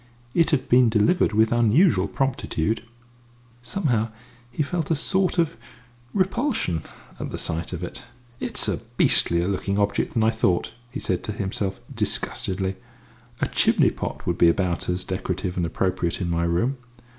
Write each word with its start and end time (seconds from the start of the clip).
It 0.33 0.49
had 0.49 0.67
been 0.67 0.89
delivered 0.89 1.31
with 1.31 1.51
unusual 1.51 2.07
promptitude! 2.07 2.81
Somehow 3.61 4.07
he 4.49 4.63
felt 4.63 4.89
a 4.89 4.95
sort 4.95 5.37
of 5.37 5.57
repulsion 6.11 6.81
at 7.19 7.29
the 7.29 7.37
sight 7.37 7.71
of 7.71 7.83
it. 7.83 8.01
"It's 8.39 8.67
a 8.67 8.77
beastlier 8.97 9.47
looking 9.47 9.77
object 9.77 10.15
than 10.15 10.23
I 10.23 10.31
thought," 10.31 10.71
he 10.89 10.99
said 10.99 11.23
to 11.25 11.31
himself 11.31 11.79
disgustedly. 11.93 12.77
"A 13.41 13.47
chimney 13.47 13.91
pot 13.91 14.25
would 14.25 14.39
be 14.39 14.49
about 14.49 14.89
as 14.89 15.03
decorative 15.03 15.55
and 15.55 15.67
appropriate 15.67 16.19
in 16.19 16.31
my 16.31 16.45
room. 16.45 16.79